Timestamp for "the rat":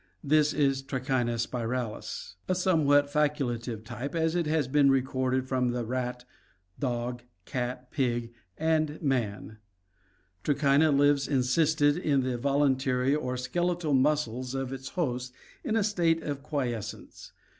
5.67-6.25